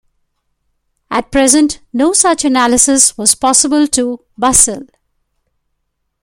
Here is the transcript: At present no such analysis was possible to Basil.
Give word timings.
At 1.11 1.31
present 1.31 1.79
no 1.93 2.11
such 2.11 2.43
analysis 2.43 3.19
was 3.19 3.35
possible 3.35 3.87
to 3.89 4.21
Basil. 4.35 4.87